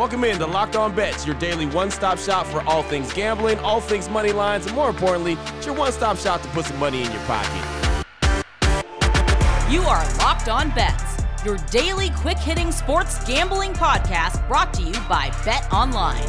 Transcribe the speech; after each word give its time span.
Welcome 0.00 0.24
in 0.24 0.38
to 0.38 0.46
Locked 0.46 0.76
On 0.76 0.94
Bets, 0.94 1.26
your 1.26 1.34
daily 1.34 1.66
one 1.66 1.90
stop 1.90 2.16
shop 2.16 2.46
for 2.46 2.62
all 2.62 2.82
things 2.82 3.12
gambling, 3.12 3.58
all 3.58 3.82
things 3.82 4.08
money 4.08 4.32
lines, 4.32 4.64
and 4.64 4.74
more 4.74 4.88
importantly, 4.88 5.36
it's 5.58 5.66
your 5.66 5.74
one 5.74 5.92
stop 5.92 6.16
shop 6.16 6.40
to 6.40 6.48
put 6.48 6.64
some 6.64 6.78
money 6.78 7.02
in 7.02 7.12
your 7.12 7.20
pocket. 7.24 8.06
You 9.70 9.82
are 9.82 10.02
Locked 10.16 10.48
On 10.48 10.70
Bets, 10.70 11.22
your 11.44 11.58
daily 11.70 12.08
quick 12.16 12.38
hitting 12.38 12.72
sports 12.72 13.22
gambling 13.26 13.74
podcast 13.74 14.48
brought 14.48 14.72
to 14.72 14.82
you 14.82 14.94
by 15.06 15.30
Bet 15.44 15.70
Online. 15.70 16.24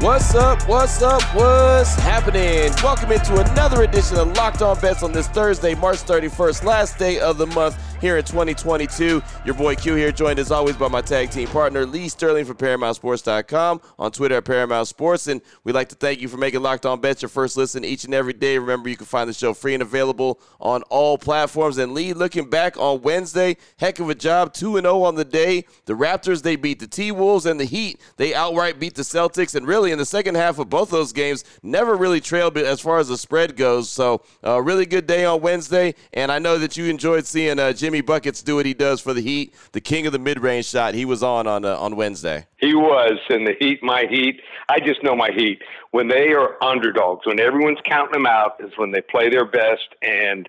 What's 0.00 0.36
up? 0.36 0.62
What's 0.68 1.02
up? 1.02 1.20
What's 1.34 1.96
happening? 1.96 2.72
Welcome 2.80 3.10
into 3.10 3.40
another 3.40 3.82
edition 3.82 4.18
of 4.18 4.36
Locked 4.36 4.62
On 4.62 4.78
Bets 4.78 5.02
on 5.02 5.10
this 5.10 5.26
Thursday, 5.26 5.74
March 5.74 5.98
31st, 5.98 6.62
last 6.62 6.96
day 6.96 7.18
of 7.18 7.38
the 7.38 7.48
month 7.48 7.76
here 8.00 8.16
in 8.16 8.24
2022. 8.24 9.22
Your 9.44 9.54
boy 9.54 9.74
Q 9.76 9.94
here, 9.94 10.12
joined 10.12 10.38
as 10.38 10.50
always 10.50 10.76
by 10.76 10.88
my 10.88 11.00
tag 11.00 11.30
team 11.30 11.48
partner 11.48 11.86
Lee 11.86 12.08
Sterling 12.08 12.44
from 12.44 12.56
ParamountSports.com 12.56 13.80
on 13.98 14.12
Twitter 14.12 14.36
at 14.36 14.44
Paramount 14.44 14.88
Sports. 14.88 15.26
And 15.26 15.40
we'd 15.64 15.74
like 15.74 15.88
to 15.90 15.94
thank 15.94 16.20
you 16.20 16.28
for 16.28 16.36
making 16.36 16.62
Locked 16.62 16.86
On 16.86 17.00
Bets 17.00 17.22
your 17.22 17.28
first 17.28 17.56
listen 17.56 17.84
each 17.84 18.04
and 18.04 18.14
every 18.14 18.32
day. 18.32 18.58
Remember, 18.58 18.88
you 18.88 18.96
can 18.96 19.06
find 19.06 19.28
the 19.28 19.34
show 19.34 19.54
free 19.54 19.74
and 19.74 19.82
available 19.82 20.40
on 20.60 20.82
all 20.84 21.18
platforms. 21.18 21.78
And 21.78 21.92
Lee, 21.92 22.12
looking 22.12 22.48
back 22.48 22.76
on 22.78 23.02
Wednesday, 23.02 23.56
heck 23.78 23.98
of 23.98 24.08
a 24.08 24.14
job, 24.14 24.52
2 24.54 24.80
0 24.80 25.02
on 25.02 25.14
the 25.14 25.24
day. 25.24 25.64
The 25.84 25.94
Raptors, 25.94 26.42
they 26.42 26.56
beat 26.56 26.80
the 26.80 26.86
T 26.86 27.12
Wolves, 27.12 27.46
and 27.46 27.60
the 27.60 27.64
Heat, 27.64 28.00
they 28.16 28.34
outright 28.34 28.78
beat 28.78 28.94
the 28.94 29.02
Celtics. 29.02 29.54
And 29.54 29.66
really, 29.66 29.92
in 29.92 29.98
the 29.98 30.06
second 30.06 30.36
half 30.36 30.58
of 30.58 30.70
both 30.70 30.90
those 30.90 31.12
games, 31.12 31.44
never 31.62 31.94
really 31.96 32.20
trailed 32.20 32.56
as 32.56 32.80
far 32.80 32.98
as 32.98 33.08
the 33.08 33.16
spread 33.16 33.56
goes. 33.56 33.90
So, 33.90 34.22
a 34.42 34.52
uh, 34.52 34.58
really 34.58 34.86
good 34.86 35.06
day 35.06 35.24
on 35.24 35.40
Wednesday. 35.40 35.94
And 36.12 36.32
I 36.32 36.38
know 36.38 36.58
that 36.58 36.76
you 36.76 36.86
enjoyed 36.86 37.26
seeing 37.26 37.58
uh, 37.58 37.72
Jimmy 37.72 37.89
Jimmy 37.90 38.02
Buckets 38.02 38.40
do 38.40 38.54
what 38.54 38.66
he 38.66 38.72
does 38.72 39.00
for 39.00 39.12
the 39.12 39.20
Heat, 39.20 39.52
the 39.72 39.80
king 39.80 40.06
of 40.06 40.12
the 40.12 40.18
mid-range 40.20 40.66
shot. 40.66 40.94
He 40.94 41.04
was 41.04 41.24
on 41.24 41.48
on 41.48 41.64
uh, 41.64 41.76
on 41.76 41.96
Wednesday. 41.96 42.46
He 42.58 42.72
was, 42.72 43.18
and 43.28 43.44
the 43.44 43.56
Heat, 43.58 43.82
my 43.82 44.04
Heat. 44.08 44.40
I 44.68 44.78
just 44.78 45.02
know 45.02 45.16
my 45.16 45.30
Heat. 45.36 45.60
When 45.90 46.06
they 46.06 46.28
are 46.28 46.56
underdogs, 46.62 47.26
when 47.26 47.40
everyone's 47.40 47.80
counting 47.84 48.12
them 48.12 48.26
out, 48.26 48.54
is 48.60 48.70
when 48.76 48.92
they 48.92 49.00
play 49.00 49.28
their 49.28 49.44
best. 49.44 49.88
And 50.02 50.48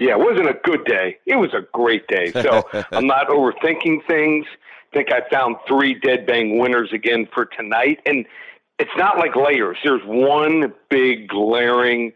yeah, 0.00 0.16
it 0.16 0.18
wasn't 0.18 0.48
a 0.48 0.58
good 0.64 0.84
day. 0.84 1.18
It 1.26 1.36
was 1.36 1.54
a 1.54 1.64
great 1.72 2.08
day. 2.08 2.32
So 2.32 2.68
I'm 2.90 3.06
not 3.06 3.28
overthinking 3.28 4.04
things. 4.08 4.46
I 4.92 4.96
think 4.96 5.12
I 5.12 5.22
found 5.30 5.58
three 5.68 5.94
dead 5.94 6.26
bang 6.26 6.58
winners 6.58 6.92
again 6.92 7.28
for 7.32 7.44
tonight, 7.44 8.00
and 8.04 8.26
it's 8.80 8.90
not 8.96 9.16
like 9.16 9.36
layers. 9.36 9.78
There's 9.84 10.02
one 10.04 10.74
big 10.88 11.28
glaring 11.28 12.14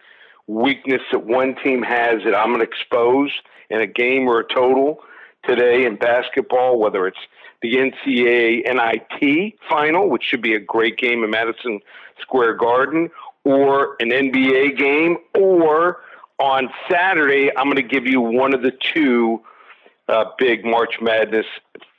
weakness 0.48 1.02
that 1.12 1.24
one 1.24 1.54
team 1.62 1.80
has 1.84 2.24
that 2.24 2.34
I'm 2.34 2.48
going 2.48 2.58
to 2.58 2.66
expose 2.66 3.30
in 3.70 3.80
a 3.80 3.86
game 3.86 4.28
or 4.28 4.40
a 4.40 4.54
total 4.54 5.00
today 5.46 5.84
in 5.84 5.96
basketball, 5.96 6.78
whether 6.78 7.06
it's 7.06 7.18
the 7.62 7.74
NCAA 7.74 8.62
NIT 8.64 9.54
final, 9.68 10.08
which 10.08 10.22
should 10.22 10.42
be 10.42 10.54
a 10.54 10.60
great 10.60 10.98
game 10.98 11.24
in 11.24 11.30
Madison 11.30 11.80
Square 12.20 12.54
Garden, 12.54 13.10
or 13.44 13.96
an 14.00 14.10
NBA 14.10 14.78
game, 14.78 15.18
or 15.34 15.98
on 16.38 16.68
Saturday, 16.90 17.50
I'm 17.56 17.64
going 17.64 17.76
to 17.76 17.82
give 17.82 18.06
you 18.06 18.20
one 18.20 18.54
of 18.54 18.62
the 18.62 18.72
two 18.94 19.40
uh, 20.08 20.24
big 20.38 20.64
March 20.64 20.94
Madness 21.00 21.46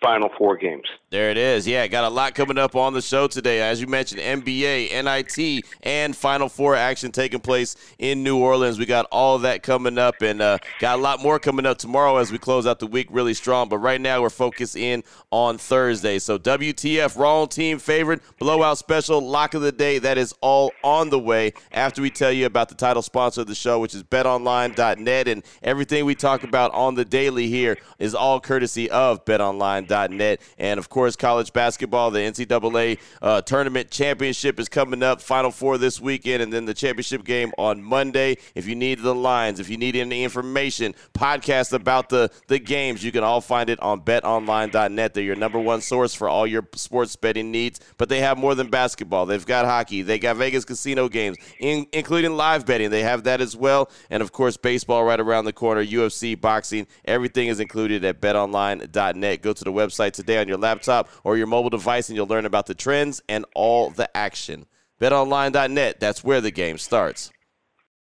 Final 0.01 0.29
Four 0.37 0.57
games. 0.57 0.85
There 1.09 1.31
it 1.31 1.37
is. 1.37 1.67
Yeah, 1.67 1.87
got 1.87 2.03
a 2.03 2.09
lot 2.09 2.35
coming 2.35 2.59
up 2.59 2.75
on 2.75 2.93
the 2.93 3.01
show 3.01 3.27
today. 3.27 3.61
As 3.61 3.81
you 3.81 3.87
mentioned, 3.87 4.21
NBA, 4.21 4.91
NIT, 5.03 5.65
and 5.81 6.15
Final 6.15 6.47
Four 6.47 6.75
action 6.75 7.11
taking 7.11 7.39
place 7.39 7.75
in 7.97 8.21
New 8.21 8.37
Orleans. 8.37 8.77
We 8.77 8.85
got 8.85 9.07
all 9.11 9.39
that 9.39 9.63
coming 9.63 9.97
up, 9.97 10.21
and 10.21 10.41
uh, 10.41 10.59
got 10.79 10.99
a 10.99 11.01
lot 11.01 11.21
more 11.21 11.39
coming 11.39 11.65
up 11.65 11.79
tomorrow 11.79 12.17
as 12.17 12.31
we 12.31 12.37
close 12.37 12.67
out 12.67 12.77
the 12.79 12.87
week 12.87 13.07
really 13.09 13.33
strong. 13.33 13.67
But 13.67 13.79
right 13.79 13.99
now, 13.99 14.21
we're 14.21 14.29
focused 14.29 14.75
in 14.75 15.03
on 15.31 15.57
Thursday. 15.57 16.19
So 16.19 16.37
WTF, 16.37 17.17
wrong 17.17 17.47
team 17.47 17.79
favorite, 17.79 18.21
blowout 18.39 18.77
special, 18.77 19.21
lock 19.21 19.55
of 19.55 19.63
the 19.63 19.71
day. 19.71 19.97
That 19.97 20.19
is 20.19 20.35
all 20.41 20.71
on 20.83 21.09
the 21.09 21.19
way 21.19 21.53
after 21.71 22.03
we 22.03 22.11
tell 22.11 22.31
you 22.31 22.45
about 22.45 22.69
the 22.69 22.75
title 22.75 23.01
sponsor 23.01 23.41
of 23.41 23.47
the 23.47 23.55
show, 23.55 23.79
which 23.79 23.95
is 23.95 24.03
BetOnline.net, 24.03 25.27
and 25.27 25.43
everything 25.64 26.05
we 26.05 26.14
talk 26.14 26.43
about 26.43 26.71
on 26.73 26.93
the 26.93 27.05
daily 27.05 27.47
here 27.47 27.77
is 27.97 28.14
all 28.14 28.39
courtesy 28.39 28.89
of 28.91 29.25
BetOnline.net, 29.65 30.42
and 30.58 30.77
of 30.77 30.89
course 30.89 31.15
college 31.15 31.53
basketball, 31.53 32.11
the 32.11 32.20
NCAA 32.20 32.99
uh, 33.21 33.42
tournament 33.42 33.89
championship 33.89 34.59
is 34.59 34.70
coming 34.70 35.03
up. 35.03 35.21
Final 35.21 35.52
four 35.52 35.77
this 35.77 35.99
weekend, 35.99 36.42
and 36.43 36.52
then 36.52 36.65
the 36.65 36.73
championship 36.73 37.23
game 37.23 37.52
on 37.58 37.81
Monday. 37.81 38.37
If 38.53 38.67
you 38.67 38.76
need 38.76 38.99
the 38.99 39.15
lines, 39.15 39.59
if 39.59 39.70
you 39.70 39.77
need 39.77 39.95
any 39.95 40.23
information, 40.23 40.93
podcast 41.14 41.73
about 41.73 42.09
the 42.09 42.31
the 42.48 42.59
games, 42.59 43.03
you 43.03 43.11
can 43.11 43.23
all 43.23 43.42
find 43.42 43.70
it 43.70 43.80
on 43.80 44.02
BetOnline.net. 44.02 45.14
They're 45.14 45.23
your 45.23 45.36
number 45.36 45.59
one 45.59 45.82
source 45.82 46.14
for 46.14 46.30
all 46.30 46.45
your 46.47 46.67
sports 46.76 47.15
betting 47.15 47.52
needs. 47.52 47.80
But 47.97 48.09
they 48.09 48.20
have 48.20 48.37
more 48.37 48.55
than 48.55 48.70
basketball. 48.70 49.26
They've 49.26 49.45
got 49.45 49.65
hockey. 49.65 50.02
They 50.02 50.20
got 50.20 50.37
Vegas 50.37 50.65
casino 50.65 51.09
games, 51.09 51.37
in, 51.59 51.87
including 51.93 52.36
live 52.36 52.65
betting. 52.65 52.89
They 52.89 53.03
have 53.03 53.23
that 53.23 53.42
as 53.42 53.55
well, 53.55 53.89
and 54.09 54.21
of 54.21 54.32
course, 54.32 54.58
baseball 54.58 55.03
right 55.03 55.20
around 55.20 55.45
the 55.45 55.53
corner. 55.53 55.83
UFC, 55.83 56.39
boxing, 56.39 56.87
everything 57.05 57.47
is 57.47 57.59
included 57.59 58.03
at 58.05 58.21
BetOnline.net. 58.21 59.42
Go 59.42 59.53
to 59.55 59.64
the 59.64 59.71
website 59.71 60.11
today 60.11 60.38
on 60.39 60.48
your 60.48 60.58
laptop 60.58 60.76
laptop 60.76 61.10
or 61.23 61.38
your 61.38 61.48
mobile 61.48 61.70
device, 61.70 62.10
and 62.10 62.16
you'll 62.16 62.27
learn 62.27 62.45
about 62.45 62.66
the 62.66 62.76
trends 62.76 63.21
and 63.27 63.45
all 63.55 63.89
the 63.89 64.16
action. 64.16 64.66
BetOnline.net, 65.02 65.99
that's 65.99 66.23
where 66.23 66.42
the 66.42 66.52
game 66.52 66.77
starts. 66.77 67.32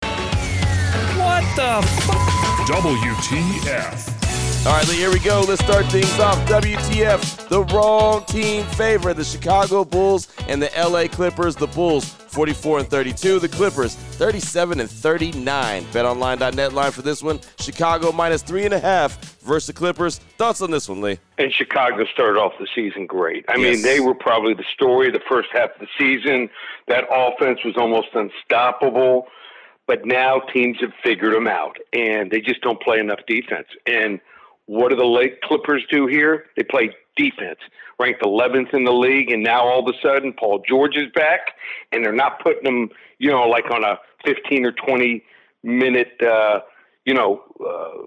What 0.03 1.45
the 1.57 1.81
f- 1.83 2.07
WTF. 2.67 4.17
All 4.67 4.73
right, 4.75 4.87
Lee, 4.89 4.97
here 4.97 5.11
we 5.11 5.21
go. 5.21 5.43
Let's 5.49 5.65
start 5.65 5.87
things 5.87 6.19
off. 6.19 6.37
WTF, 6.47 7.49
the 7.49 7.65
wrong 7.75 8.25
team 8.27 8.65
favorite. 8.67 9.15
The 9.17 9.25
Chicago 9.25 9.85
Bulls 9.87 10.29
and 10.49 10.61
the 10.61 10.71
LA 10.77 11.09
Clippers. 11.09 11.57
The 11.57 11.67
Bulls 11.69 12.05
44 12.05 12.81
and 12.81 12.89
32. 12.89 13.39
The 13.39 13.49
Clippers 13.49 13.95
37 13.95 14.81
and 14.81 14.91
39. 14.91 15.85
BetOnline.net 15.85 16.75
line 16.75 16.93
for 16.93 17.01
this 17.01 17.23
one. 17.23 17.41
Chicago 17.59 18.13
minus 18.13 18.43
three 18.43 18.67
and 18.67 18.75
a 18.75 18.79
half 18.79 19.30
versus 19.51 19.67
the 19.67 19.73
Clippers. 19.73 20.19
Thoughts 20.39 20.63
on 20.63 20.71
this 20.71 20.89
one, 20.89 21.01
Lee? 21.01 21.19
And 21.37 21.53
Chicago 21.53 22.05
started 22.13 22.39
off 22.39 22.53
the 22.61 22.69
season 22.73 23.07
great. 23.07 23.45
I 23.49 23.57
yes. 23.57 23.75
mean, 23.75 23.83
they 23.83 23.99
were 23.99 24.15
probably 24.15 24.55
the 24.55 24.65
story 24.73 25.09
of 25.09 25.13
the 25.13 25.21
first 25.29 25.49
half 25.53 25.71
of 25.75 25.81
the 25.81 25.89
season. 25.99 26.49
That 26.87 27.05
offense 27.11 27.59
was 27.65 27.75
almost 27.77 28.09
unstoppable. 28.15 29.27
But 29.89 30.07
now 30.07 30.39
teams 30.55 30.77
have 30.83 30.93
figured 31.03 31.35
them 31.35 31.49
out, 31.49 31.77
and 31.93 32.31
they 32.31 32.41
just 32.41 32.61
don't 32.61 32.81
play 32.81 33.01
enough 33.01 33.19
defense. 33.27 33.67
And 33.87 34.21
what 34.67 34.91
do 34.91 34.97
the 34.97 35.05
Lake 35.05 35.41
Clippers 35.41 35.83
do 35.91 36.07
here? 36.07 36.45
They 36.57 36.63
play 36.63 36.95
defense, 37.17 37.59
ranked 37.99 38.23
11th 38.23 38.73
in 38.73 38.85
the 38.85 38.93
league, 38.93 39.33
and 39.33 39.43
now 39.43 39.67
all 39.67 39.81
of 39.81 39.93
a 39.93 39.99
sudden 40.01 40.33
Paul 40.33 40.63
George 40.69 40.97
is 40.97 41.11
back, 41.13 41.41
and 41.91 42.05
they're 42.05 42.13
not 42.13 42.41
putting 42.41 42.65
him, 42.65 42.91
you 43.19 43.33
know, 43.33 43.49
like 43.49 43.69
on 43.73 43.83
a 43.83 43.99
15 44.25 44.65
or 44.65 44.71
20 44.71 45.25
minute, 45.65 46.13
uh, 46.23 46.61
you 47.05 47.15
know, 47.15 47.43
uh, 47.61 48.07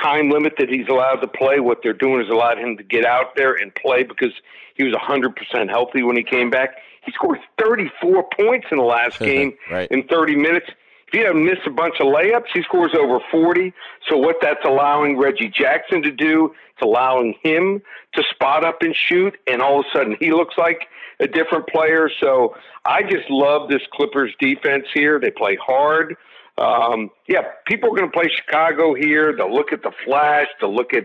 time 0.00 0.30
limit 0.30 0.54
that 0.58 0.68
he's 0.68 0.88
allowed 0.88 1.16
to 1.16 1.28
play. 1.28 1.60
What 1.60 1.78
they're 1.82 1.92
doing 1.92 2.22
is 2.22 2.30
allowed 2.30 2.58
him 2.58 2.76
to 2.76 2.82
get 2.82 3.04
out 3.04 3.36
there 3.36 3.54
and 3.54 3.74
play 3.74 4.04
because 4.04 4.32
he 4.74 4.84
was 4.84 4.94
100% 4.94 5.68
healthy 5.68 6.02
when 6.02 6.16
he 6.16 6.22
came 6.22 6.50
back. 6.50 6.76
He 7.04 7.12
scored 7.12 7.38
34 7.62 8.28
points 8.38 8.66
in 8.70 8.78
the 8.78 8.84
last 8.84 9.18
game 9.20 9.54
right. 9.70 9.90
in 9.90 10.06
30 10.08 10.36
minutes. 10.36 10.66
If 11.08 11.12
he 11.12 11.22
doesn't 11.22 11.44
miss 11.44 11.58
a 11.66 11.70
bunch 11.70 11.94
of 12.00 12.06
layups, 12.06 12.48
he 12.52 12.62
scores 12.62 12.92
over 12.98 13.20
40. 13.30 13.72
So 14.08 14.16
what 14.16 14.36
that's 14.42 14.64
allowing 14.64 15.16
Reggie 15.16 15.52
Jackson 15.56 16.02
to 16.02 16.10
do, 16.10 16.52
it's 16.72 16.82
allowing 16.82 17.34
him 17.42 17.80
to 18.14 18.22
spot 18.30 18.64
up 18.64 18.82
and 18.82 18.94
shoot, 18.94 19.36
and 19.46 19.62
all 19.62 19.80
of 19.80 19.86
a 19.86 19.96
sudden 19.96 20.16
he 20.18 20.32
looks 20.32 20.58
like 20.58 20.88
a 21.20 21.28
different 21.28 21.68
player. 21.68 22.10
So 22.20 22.56
I 22.84 23.02
just 23.02 23.30
love 23.30 23.68
this 23.68 23.82
Clippers 23.92 24.32
defense 24.40 24.86
here. 24.92 25.20
They 25.20 25.30
play 25.30 25.56
hard. 25.56 26.16
Um, 26.58 27.10
yeah, 27.28 27.42
people 27.66 27.90
are 27.90 27.96
going 27.96 28.10
to 28.10 28.16
play 28.16 28.30
Chicago 28.34 28.94
here. 28.94 29.34
They'll 29.36 29.52
look 29.52 29.72
at 29.72 29.82
the 29.82 29.92
flash. 30.04 30.46
They'll 30.60 30.74
look 30.74 30.94
at, 30.94 31.04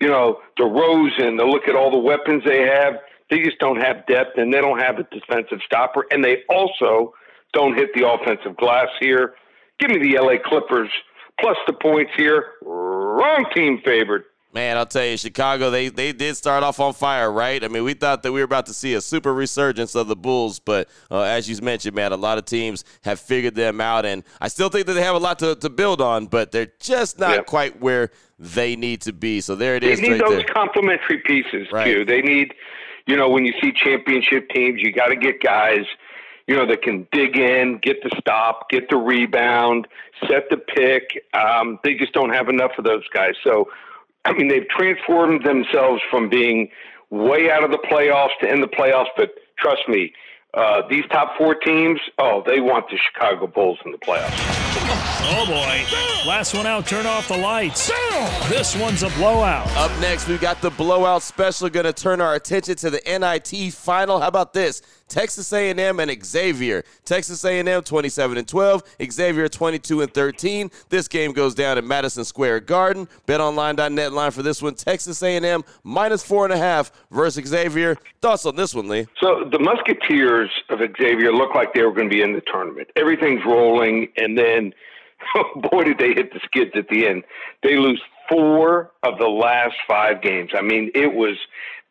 you 0.00 0.08
know, 0.08 0.38
the 0.56 0.64
DeRozan. 0.64 1.38
They'll 1.38 1.50
look 1.50 1.68
at 1.68 1.74
all 1.74 1.90
the 1.90 1.98
weapons 1.98 2.42
they 2.44 2.62
have. 2.62 2.94
They 3.30 3.40
just 3.40 3.58
don't 3.58 3.80
have 3.80 4.06
depth, 4.06 4.36
and 4.36 4.52
they 4.52 4.60
don't 4.60 4.78
have 4.78 4.98
a 4.98 5.04
defensive 5.04 5.60
stopper. 5.64 6.06
And 6.10 6.22
they 6.22 6.42
also 6.48 7.14
don't 7.52 7.76
hit 7.76 7.90
the 7.94 8.08
offensive 8.08 8.56
glass 8.56 8.88
here. 9.00 9.34
Give 9.78 9.90
me 9.90 9.98
the 9.98 10.18
LA 10.20 10.34
Clippers 10.44 10.90
plus 11.40 11.56
the 11.66 11.72
points 11.72 12.12
here. 12.16 12.52
Wrong 12.62 13.46
team 13.54 13.80
favored. 13.84 14.24
Man, 14.54 14.76
I'll 14.76 14.84
tell 14.84 15.06
you, 15.06 15.16
Chicago, 15.16 15.70
they, 15.70 15.88
they 15.88 16.12
did 16.12 16.36
start 16.36 16.62
off 16.62 16.78
on 16.78 16.92
fire, 16.92 17.32
right? 17.32 17.64
I 17.64 17.68
mean, 17.68 17.84
we 17.84 17.94
thought 17.94 18.22
that 18.22 18.32
we 18.32 18.40
were 18.40 18.44
about 18.44 18.66
to 18.66 18.74
see 18.74 18.92
a 18.92 19.00
super 19.00 19.32
resurgence 19.32 19.94
of 19.94 20.08
the 20.08 20.16
Bulls, 20.16 20.58
but 20.58 20.90
uh, 21.10 21.22
as 21.22 21.48
you 21.48 21.56
mentioned, 21.62 21.94
man, 21.94 22.12
a 22.12 22.16
lot 22.16 22.36
of 22.36 22.44
teams 22.44 22.84
have 23.02 23.18
figured 23.18 23.54
them 23.54 23.80
out, 23.80 24.04
and 24.04 24.24
I 24.42 24.48
still 24.48 24.68
think 24.68 24.86
that 24.86 24.92
they 24.92 25.02
have 25.02 25.14
a 25.14 25.20
lot 25.20 25.38
to, 25.38 25.54
to 25.56 25.70
build 25.70 26.02
on, 26.02 26.26
but 26.26 26.52
they're 26.52 26.72
just 26.80 27.18
not 27.18 27.30
yep. 27.30 27.46
quite 27.46 27.80
where 27.80 28.10
they 28.38 28.76
need 28.76 29.00
to 29.02 29.14
be. 29.14 29.40
So 29.40 29.54
there 29.54 29.76
it 29.76 29.84
is. 29.84 29.98
they. 29.98 30.02
They 30.02 30.12
need 30.12 30.20
right 30.20 30.30
those 30.30 30.44
there. 30.44 30.54
complementary 30.54 31.22
pieces, 31.24 31.68
right. 31.72 31.84
too. 31.84 32.04
They 32.04 32.20
need, 32.20 32.52
you 33.06 33.16
know, 33.16 33.30
when 33.30 33.46
you 33.46 33.54
see 33.58 33.72
championship 33.72 34.50
teams, 34.50 34.82
you 34.82 34.92
got 34.92 35.08
to 35.08 35.16
get 35.16 35.42
guys– 35.42 35.86
you 36.46 36.56
know, 36.56 36.66
that 36.66 36.82
can 36.82 37.06
dig 37.12 37.36
in, 37.36 37.78
get 37.78 38.02
the 38.02 38.10
stop, 38.18 38.68
get 38.68 38.90
the 38.90 38.96
rebound, 38.96 39.86
set 40.28 40.50
the 40.50 40.56
pick. 40.56 41.24
Um, 41.34 41.78
they 41.84 41.94
just 41.94 42.12
don't 42.12 42.30
have 42.30 42.48
enough 42.48 42.72
of 42.78 42.84
those 42.84 43.06
guys. 43.08 43.34
So, 43.44 43.68
I 44.24 44.32
mean, 44.32 44.48
they've 44.48 44.68
transformed 44.68 45.44
themselves 45.44 46.02
from 46.10 46.28
being 46.28 46.68
way 47.10 47.50
out 47.50 47.64
of 47.64 47.70
the 47.70 47.78
playoffs 47.78 48.30
to 48.40 48.50
in 48.50 48.60
the 48.60 48.68
playoffs, 48.68 49.08
but 49.16 49.30
trust 49.58 49.82
me, 49.88 50.12
uh, 50.54 50.82
these 50.88 51.04
top 51.10 51.36
four 51.36 51.54
teams, 51.54 52.00
oh, 52.18 52.42
they 52.46 52.60
want 52.60 52.88
the 52.90 52.98
Chicago 52.98 53.46
Bulls 53.46 53.78
in 53.84 53.92
the 53.92 53.98
playoffs. 53.98 55.11
Oh 55.24 55.46
boy. 55.46 56.28
Last 56.28 56.54
one 56.54 56.66
out, 56.66 56.86
turn 56.86 57.06
off 57.06 57.28
the 57.28 57.36
lights. 57.36 57.90
This 58.48 58.76
one's 58.76 59.02
a 59.02 59.08
blowout. 59.10 59.66
Up 59.76 59.90
next, 60.00 60.28
we've 60.28 60.40
got 60.40 60.60
the 60.60 60.70
blowout 60.70 61.22
special. 61.22 61.68
Going 61.68 61.84
to 61.86 61.92
turn 61.92 62.20
our 62.20 62.34
attention 62.34 62.76
to 62.76 62.90
the 62.90 63.00
NIT 63.06 63.72
final. 63.72 64.20
How 64.20 64.28
about 64.28 64.52
this? 64.52 64.82
Texas 65.08 65.52
A&M 65.52 66.00
and 66.00 66.24
Xavier. 66.24 66.84
Texas 67.04 67.44
A&M 67.44 67.82
27 67.82 68.36
and 68.38 68.46
12, 68.48 68.82
Xavier 69.10 69.48
22 69.48 70.02
and 70.02 70.14
13. 70.14 70.70
This 70.88 71.08
game 71.08 71.32
goes 71.32 71.54
down 71.54 71.76
at 71.76 71.84
Madison 71.84 72.24
Square 72.24 72.60
Garden. 72.60 73.08
BetOnline.net 73.26 74.12
line 74.12 74.30
for 74.30 74.42
this 74.42 74.62
one: 74.62 74.74
Texas 74.74 75.22
A&M 75.22 75.64
minus 75.82 76.22
four 76.22 76.44
and 76.44 76.52
a 76.54 76.58
half 76.58 76.92
versus 77.10 77.46
Xavier. 77.48 77.96
Thoughts 78.20 78.46
on 78.46 78.54
this 78.56 78.74
one, 78.74 78.88
Lee? 78.88 79.06
So 79.20 79.48
the 79.50 79.58
Musketeers 79.58 80.50
of 80.70 80.78
Xavier 80.78 81.32
look 81.32 81.54
like 81.54 81.74
they 81.74 81.82
were 81.82 81.92
going 81.92 82.08
to 82.08 82.14
be 82.14 82.22
in 82.22 82.32
the 82.32 82.42
tournament. 82.52 82.88
Everything's 82.96 83.44
rolling, 83.44 84.08
and 84.16 84.38
then 84.38 84.72
boy, 85.70 85.84
did 85.84 85.98
they 85.98 86.14
hit 86.14 86.32
the 86.32 86.40
skids 86.44 86.72
at 86.74 86.88
the 86.88 87.06
end. 87.06 87.24
They 87.62 87.76
lose 87.76 88.00
four 88.28 88.90
of 89.02 89.18
the 89.18 89.28
last 89.28 89.76
five 89.86 90.22
games. 90.22 90.50
I 90.54 90.62
mean, 90.62 90.90
it 90.94 91.12
was 91.12 91.36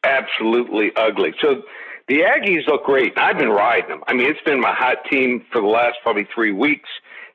absolutely 0.03 0.91
ugly. 0.95 1.33
So 1.41 1.63
the 2.07 2.21
Aggies 2.21 2.67
look 2.67 2.83
great. 2.83 3.17
I've 3.17 3.37
been 3.37 3.49
riding 3.49 3.89
them. 3.89 4.03
I 4.07 4.13
mean, 4.13 4.29
it's 4.29 4.41
been 4.41 4.59
my 4.59 4.73
hot 4.73 4.97
team 5.09 5.45
for 5.51 5.61
the 5.61 5.67
last 5.67 5.97
probably 6.03 6.27
three 6.33 6.51
weeks 6.51 6.89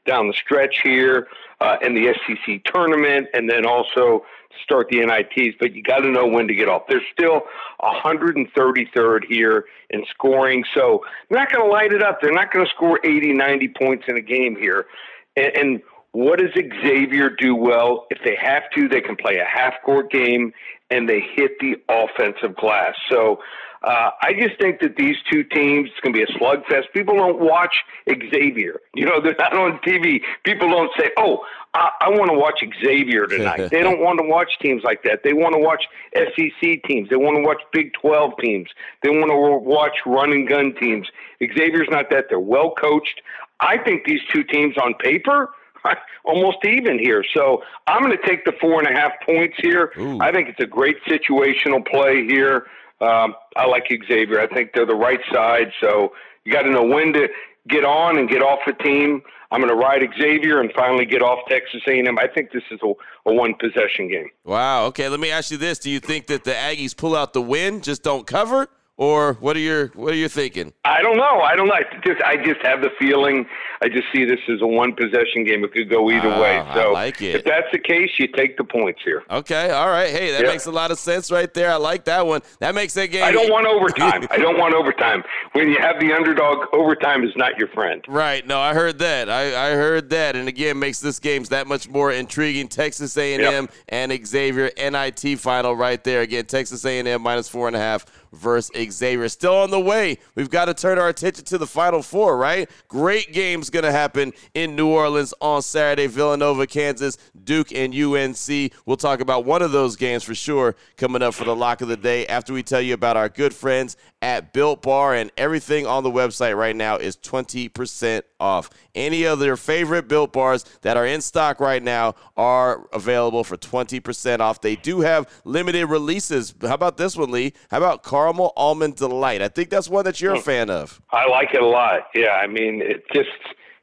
down 0.06 0.28
the 0.28 0.34
stretch 0.34 0.80
here 0.82 1.28
uh, 1.60 1.76
in 1.82 1.94
the 1.94 2.14
SEC 2.26 2.62
tournament, 2.64 3.28
and 3.34 3.50
then 3.50 3.66
also 3.66 4.24
start 4.62 4.88
the 4.88 5.00
NITs. 5.04 5.56
But 5.58 5.72
you 5.72 5.82
got 5.82 6.00
to 6.00 6.10
know 6.10 6.26
when 6.26 6.46
to 6.48 6.54
get 6.54 6.68
off. 6.68 6.82
They're 6.88 7.00
still 7.12 7.42
133rd 7.80 9.24
here 9.28 9.64
in 9.90 10.04
scoring, 10.10 10.64
so 10.74 11.02
they're 11.28 11.38
not 11.38 11.52
going 11.52 11.64
to 11.64 11.72
light 11.72 11.92
it 11.92 12.02
up. 12.02 12.20
They're 12.20 12.32
not 12.32 12.52
going 12.52 12.64
to 12.64 12.70
score 12.74 13.00
80, 13.04 13.32
90 13.32 13.68
points 13.80 14.04
in 14.08 14.16
a 14.16 14.22
game 14.22 14.56
here. 14.56 14.86
And, 15.36 15.56
and 15.56 15.82
what 16.12 16.38
does 16.38 16.50
Xavier 16.54 17.30
do 17.30 17.54
well? 17.54 18.06
If 18.10 18.18
they 18.24 18.36
have 18.40 18.64
to, 18.74 18.88
they 18.88 19.00
can 19.00 19.16
play 19.16 19.38
a 19.38 19.44
half 19.44 19.74
court 19.84 20.10
game 20.10 20.52
and 20.90 21.08
they 21.08 21.20
hit 21.20 21.52
the 21.60 21.76
offensive 21.88 22.56
glass. 22.56 22.94
So 23.10 23.40
uh, 23.82 24.10
I 24.22 24.32
just 24.32 24.58
think 24.60 24.80
that 24.80 24.96
these 24.96 25.16
two 25.30 25.44
teams, 25.44 25.90
it's 25.90 26.00
going 26.00 26.14
to 26.14 26.18
be 26.18 26.22
a 26.22 26.38
slugfest. 26.38 26.92
People 26.94 27.16
don't 27.16 27.38
watch 27.40 27.76
Xavier. 28.08 28.80
You 28.94 29.06
know, 29.06 29.20
they're 29.20 29.36
not 29.38 29.56
on 29.56 29.78
TV. 29.86 30.20
People 30.44 30.70
don't 30.70 30.90
say, 30.98 31.10
oh, 31.18 31.44
I, 31.74 31.90
I 32.00 32.08
want 32.08 32.30
to 32.30 32.38
watch 32.38 32.62
Xavier 32.82 33.26
tonight. 33.26 33.68
they 33.70 33.82
don't 33.82 34.00
want 34.00 34.18
to 34.20 34.26
watch 34.26 34.50
teams 34.60 34.82
like 34.82 35.02
that. 35.04 35.20
They 35.22 35.34
want 35.34 35.54
to 35.54 35.60
watch 35.60 35.84
SEC 36.14 36.82
teams. 36.88 37.08
They 37.10 37.16
want 37.16 37.36
to 37.36 37.42
watch 37.42 37.62
Big 37.72 37.92
12 38.00 38.32
teams. 38.40 38.68
They 39.02 39.10
want 39.10 39.30
to 39.30 39.68
watch 39.68 39.98
run 40.06 40.32
and 40.32 40.48
gun 40.48 40.74
teams. 40.80 41.08
Xavier's 41.40 41.88
not 41.90 42.10
that. 42.10 42.26
They're 42.28 42.40
well 42.40 42.72
coached. 42.72 43.20
I 43.60 43.78
think 43.78 44.04
these 44.04 44.20
two 44.32 44.44
teams 44.44 44.76
on 44.76 44.94
paper 44.94 45.50
almost 46.24 46.58
even 46.64 46.98
here. 46.98 47.24
So 47.34 47.62
I'm 47.86 48.02
going 48.02 48.16
to 48.16 48.26
take 48.26 48.44
the 48.44 48.52
four 48.60 48.82
and 48.82 48.88
a 48.88 48.98
half 48.98 49.12
points 49.24 49.56
here. 49.58 49.92
Ooh. 49.98 50.20
I 50.20 50.32
think 50.32 50.48
it's 50.48 50.60
a 50.60 50.66
great 50.66 50.96
situational 51.04 51.86
play 51.86 52.26
here. 52.26 52.66
Um, 53.00 53.34
I 53.56 53.66
like 53.66 53.88
Xavier. 53.88 54.40
I 54.40 54.46
think 54.46 54.70
they're 54.74 54.86
the 54.86 54.94
right 54.94 55.20
side. 55.32 55.72
So 55.80 56.12
you 56.44 56.52
got 56.52 56.62
to 56.62 56.70
know 56.70 56.84
when 56.84 57.12
to 57.12 57.28
get 57.68 57.84
on 57.84 58.18
and 58.18 58.28
get 58.28 58.42
off 58.42 58.60
a 58.66 58.72
team. 58.72 59.22
I'm 59.50 59.60
going 59.60 59.70
to 59.70 59.76
ride 59.76 60.02
Xavier 60.18 60.60
and 60.60 60.72
finally 60.74 61.04
get 61.04 61.22
off 61.22 61.40
Texas 61.48 61.82
A&M. 61.86 62.18
I 62.18 62.26
think 62.26 62.50
this 62.52 62.62
is 62.70 62.80
a, 62.82 62.92
a 63.28 63.32
one 63.32 63.54
possession 63.54 64.08
game. 64.08 64.28
Wow. 64.44 64.86
Okay. 64.86 65.08
Let 65.08 65.20
me 65.20 65.30
ask 65.30 65.50
you 65.50 65.56
this: 65.56 65.78
Do 65.78 65.90
you 65.90 66.00
think 66.00 66.26
that 66.26 66.44
the 66.44 66.52
Aggies 66.52 66.96
pull 66.96 67.14
out 67.14 67.32
the 67.32 67.42
win, 67.42 67.80
just 67.80 68.02
don't 68.02 68.26
cover? 68.26 68.68
Or 68.98 69.34
what 69.34 69.56
are 69.56 69.60
your 69.60 69.88
what 69.88 70.12
are 70.12 70.16
you 70.16 70.28
thinking? 70.28 70.72
I 70.84 71.02
don't 71.02 71.18
know. 71.18 71.40
I 71.40 71.54
don't 71.54 71.68
know. 71.68 71.74
I 71.74 71.82
just 72.04 72.22
I 72.22 72.36
just 72.36 72.62
have 72.62 72.80
the 72.80 72.90
feeling. 72.98 73.46
I 73.82 73.88
just 73.88 74.06
see 74.10 74.24
this 74.24 74.40
as 74.48 74.62
a 74.62 74.66
one 74.66 74.94
possession 74.94 75.44
game. 75.44 75.64
It 75.64 75.72
could 75.72 75.90
go 75.90 76.10
either 76.10 76.28
way. 76.28 76.58
Ah, 76.58 76.74
so 76.74 76.90
I 76.90 76.92
like 76.92 77.20
it. 77.20 77.36
if 77.36 77.44
that's 77.44 77.66
the 77.72 77.78
case, 77.78 78.10
you 78.18 78.26
take 78.28 78.56
the 78.56 78.64
points 78.64 79.02
here. 79.04 79.22
Okay. 79.30 79.70
All 79.70 79.88
right. 79.88 80.10
Hey, 80.10 80.30
that 80.32 80.42
makes 80.46 80.64
a 80.64 80.70
lot 80.70 80.90
of 80.90 80.98
sense 80.98 81.30
right 81.30 81.52
there. 81.52 81.70
I 81.70 81.76
like 81.76 82.06
that 82.06 82.26
one. 82.26 82.40
That 82.60 82.74
makes 82.74 82.94
that 82.94 83.08
game. 83.08 83.24
I 83.24 83.32
don't 83.32 83.50
want 83.50 83.66
overtime. 83.66 84.26
I 84.30 84.38
don't 84.38 84.58
want 84.58 84.74
overtime. 84.74 85.22
When 85.52 85.68
you 85.68 85.78
have 85.78 86.00
the 86.00 86.12
underdog, 86.14 86.72
overtime 86.72 87.22
is 87.24 87.36
not 87.36 87.58
your 87.58 87.68
friend. 87.68 88.02
Right. 88.08 88.46
No, 88.46 88.58
I 88.58 88.72
heard 88.72 88.98
that. 89.00 89.28
I, 89.28 89.72
I 89.72 89.74
heard 89.74 90.08
that, 90.10 90.36
and 90.36 90.48
again, 90.48 90.78
makes 90.78 91.00
this 91.00 91.18
games 91.18 91.50
that 91.50 91.66
much 91.66 91.88
more 91.88 92.12
intriguing. 92.12 92.68
Texas 92.68 93.16
A&M 93.16 93.40
yep. 93.40 93.70
and 93.88 94.26
Xavier 94.26 94.70
NIT 94.78 95.38
final 95.38 95.76
right 95.76 96.02
there. 96.02 96.22
Again, 96.22 96.46
Texas 96.46 96.84
A&M 96.84 97.20
minus 97.20 97.48
four 97.48 97.66
and 97.66 97.76
a 97.76 97.80
half 97.80 98.06
versus 98.36 98.70
Xavier. 98.92 99.28
Still 99.28 99.56
on 99.56 99.70
the 99.70 99.80
way. 99.80 100.18
We've 100.34 100.50
got 100.50 100.66
to 100.66 100.74
turn 100.74 100.98
our 100.98 101.08
attention 101.08 101.44
to 101.46 101.58
the 101.58 101.66
Final 101.66 102.02
Four, 102.02 102.36
right? 102.36 102.70
Great 102.88 103.32
games 103.32 103.70
going 103.70 103.84
to 103.84 103.92
happen 103.92 104.32
in 104.54 104.76
New 104.76 104.88
Orleans 104.88 105.34
on 105.40 105.62
Saturday. 105.62 106.06
Villanova, 106.06 106.66
Kansas, 106.66 107.18
Duke, 107.44 107.72
and 107.72 107.94
UNC. 107.94 108.72
We'll 108.84 108.96
talk 108.96 109.20
about 109.20 109.44
one 109.44 109.62
of 109.62 109.72
those 109.72 109.96
games 109.96 110.22
for 110.22 110.34
sure 110.34 110.76
coming 110.96 111.22
up 111.22 111.34
for 111.34 111.44
the 111.44 111.56
lock 111.56 111.80
of 111.80 111.88
the 111.88 111.96
day 111.96 112.26
after 112.26 112.52
we 112.52 112.62
tell 112.62 112.80
you 112.80 112.94
about 112.94 113.16
our 113.16 113.28
good 113.28 113.54
friends 113.54 113.96
at 114.22 114.52
Built 114.52 114.82
Bar. 114.82 115.14
And 115.14 115.30
everything 115.36 115.86
on 115.86 116.02
the 116.02 116.10
website 116.10 116.56
right 116.56 116.76
now 116.76 116.96
is 116.96 117.16
20% 117.16 118.22
off. 118.40 118.70
Any 118.94 119.24
of 119.24 119.38
their 119.38 119.56
favorite 119.56 120.08
Built 120.08 120.32
Bars 120.32 120.64
that 120.82 120.96
are 120.96 121.06
in 121.06 121.20
stock 121.20 121.60
right 121.60 121.82
now 121.82 122.14
are 122.36 122.86
available 122.92 123.44
for 123.44 123.56
20% 123.56 124.40
off. 124.40 124.60
They 124.60 124.76
do 124.76 125.00
have 125.00 125.28
limited 125.44 125.86
releases. 125.86 126.54
How 126.60 126.74
about 126.74 126.96
this 126.96 127.16
one, 127.16 127.30
Lee? 127.30 127.52
How 127.70 127.78
about 127.78 128.02
Caramel 128.26 128.52
Almond 128.56 128.96
Delight? 128.96 129.40
I 129.40 129.48
think 129.48 129.70
that's 129.70 129.88
one 129.88 130.04
that 130.04 130.20
you're 130.20 130.34
a 130.34 130.38
hmm. 130.38 130.42
fan 130.42 130.70
of. 130.70 131.00
I 131.10 131.28
like 131.28 131.54
it 131.54 131.62
a 131.62 131.66
lot. 131.66 132.08
Yeah, 132.14 132.32
I 132.32 132.48
mean, 132.48 132.82
it 132.82 133.04
just, 133.14 133.28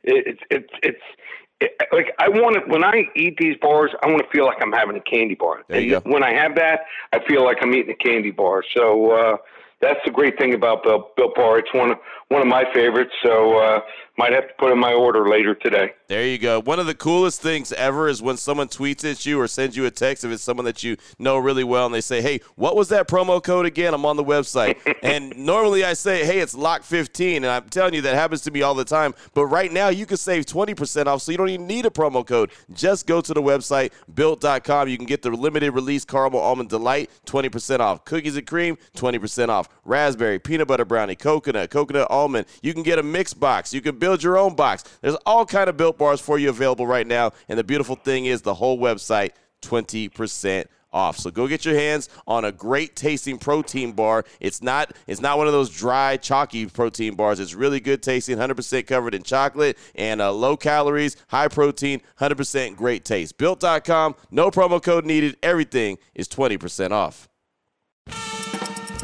it, 0.04 0.28
it, 0.28 0.40
it's, 0.50 0.74
it's, 0.84 1.72
like 1.94 2.08
I 2.20 2.28
want 2.28 2.56
to 2.56 2.70
when 2.70 2.84
I 2.84 3.06
eat 3.16 3.38
these 3.38 3.56
bars, 3.62 3.92
I 4.04 4.08
want 4.08 4.22
to 4.22 4.30
feel 4.30 4.44
like 4.46 4.58
I'm 4.62 4.74
having 4.74 4.98
a 4.98 5.02
candy 5.02 5.36
bar. 5.36 5.62
There 5.70 5.80
you 5.80 5.96
and 5.96 6.04
go. 6.04 6.12
When 6.12 6.22
I 6.22 6.34
have 6.34 6.56
that, 6.56 6.82
I 7.14 7.26
feel 7.26 7.46
like 7.46 7.60
I'm 7.62 7.74
eating 7.74 7.92
a 7.92 8.04
candy 8.04 8.32
bar. 8.32 8.66
So 8.76 9.12
uh, 9.12 9.38
that's 9.80 10.02
the 10.04 10.12
great 10.12 10.38
thing 10.38 10.54
about 10.54 10.84
Built, 10.84 11.16
Bill 11.16 11.32
Bar. 11.34 11.60
It's 11.60 11.74
one 11.74 11.92
of 11.92 11.98
one 12.28 12.42
of 12.42 12.48
my 12.48 12.66
favorites. 12.74 13.14
So 13.24 13.60
uh, 13.60 13.80
might 14.18 14.32
have 14.32 14.48
to 14.48 14.54
put 14.60 14.72
in 14.72 14.78
my 14.78 14.94
order 14.94 15.28
later 15.28 15.56
today. 15.56 15.94
There 16.08 16.26
you 16.28 16.38
go. 16.38 16.62
One 16.62 16.80
of 16.80 16.86
the 16.86 16.94
coolest 16.94 17.42
things 17.42 17.74
ever 17.74 18.08
is 18.08 18.22
when 18.22 18.38
someone 18.38 18.68
tweets 18.68 19.10
at 19.10 19.26
you 19.26 19.40
or 19.40 19.48
sends 19.48 19.76
you 19.76 19.86
a 19.86 19.92
text 19.92 20.24
if 20.24 20.32
it's 20.32 20.44
someone 20.44 20.66
that 20.66 20.84
you 20.84 20.98
know 21.18 21.38
really 21.38 21.64
well 21.64 21.88
and 21.88 21.96
they 21.96 22.02
say, 22.02 22.22
"Hey, 22.22 22.42
what 22.56 22.76
was 22.76 22.90
that 22.90 23.08
promo 23.08 23.42
code 23.42 23.66
again?" 23.66 23.94
I'm 23.94 24.06
on 24.06 24.16
the 24.16 24.24
website. 24.24 24.78
and 25.04 25.36
normally 25.36 25.84
I 25.84 25.94
say, 25.94 26.26
"Hey, 26.26 26.40
it's 26.40 26.54
lock 26.54 26.84
15." 26.84 27.38
And 27.38 27.48
I'm 27.48 27.70
telling 27.70 27.96
you 27.96 28.02
that 28.02 28.14
happens 28.14 28.42
to 28.42 28.52
me 28.52 28.62
all 28.62 28.76
the 28.76 28.86
time. 28.86 29.16
But 29.34 29.48
right 29.48 29.72
now 29.72 29.90
you 29.90 30.06
can 30.06 30.18
save 30.18 30.46
20% 30.46 31.08
off 31.08 31.24
so 31.24 31.32
you 31.32 31.38
don't 31.38 31.50
even 31.50 31.66
need 31.66 31.86
a 31.88 31.90
promo 31.90 32.26
code. 32.26 32.52
Just 32.72 33.08
go 33.08 33.22
to 33.22 33.34
the 33.34 33.42
website 33.42 33.92
built.com. 34.14 34.88
You 34.88 34.98
can 34.98 35.08
get 35.08 35.24
the 35.24 35.32
limited 35.32 35.72
release 35.72 36.06
caramel 36.06 36.40
almond 36.40 36.70
delight 36.70 37.10
20% 37.26 37.80
off. 37.80 38.06
Cookies 38.06 38.38
and 38.38 38.46
cream 38.46 38.78
20% 38.96 39.50
off. 39.50 39.68
Raspberry, 39.86 40.38
peanut 40.38 40.68
butter 40.68 40.86
brownie, 40.86 41.16
coconut, 41.16 41.72
coconut 41.72 42.08
almond. 42.12 42.46
You 42.62 42.74
can 42.74 42.84
get 42.84 43.00
a 43.00 43.04
mix 43.04 43.34
box. 43.34 43.74
You 43.74 43.82
can 43.82 43.98
build 44.04 44.22
your 44.22 44.38
own 44.38 44.54
box. 44.54 44.84
There's 45.00 45.16
all 45.26 45.46
kind 45.46 45.70
of 45.70 45.78
built 45.78 45.98
bars 45.98 46.20
for 46.20 46.38
you 46.38 46.50
available 46.50 46.86
right 46.86 47.08
now. 47.08 47.32
And 47.48 47.58
the 47.58 47.64
beautiful 47.64 47.96
thing 47.96 48.26
is 48.26 48.42
the 48.42 48.54
whole 48.54 48.78
website 48.78 49.32
20% 49.62 50.66
off. 50.92 51.18
So 51.18 51.32
go 51.32 51.48
get 51.48 51.64
your 51.64 51.76
hands 51.76 52.10
on 52.28 52.44
a 52.44 52.52
great 52.52 52.98
tasting 52.98 53.38
protein 53.38 53.94
bar. 53.94 54.26
It's 54.42 54.62
not 54.62 54.92
it's 55.08 55.22
not 55.22 55.38
one 55.38 55.48
of 55.48 55.54
those 55.54 55.70
dry 55.70 56.18
chalky 56.18 56.66
protein 56.66 57.16
bars. 57.16 57.40
It's 57.40 57.54
really 57.54 57.80
good 57.80 58.04
tasting, 58.04 58.38
100% 58.38 58.86
covered 58.88 59.16
in 59.16 59.24
chocolate 59.24 59.78
and 59.96 60.20
uh, 60.20 60.34
low 60.34 60.58
calories, 60.58 61.16
high 61.30 61.48
protein, 61.48 62.02
100% 62.20 62.76
great 62.76 63.06
taste. 63.06 63.38
Built.com, 63.38 64.16
no 64.32 64.52
promo 64.52 64.84
code 64.84 65.06
needed. 65.06 65.38
Everything 65.42 65.98
is 66.14 66.28
20% 66.28 66.92
off. 66.92 67.30